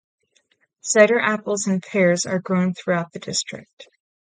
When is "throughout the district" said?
2.73-3.87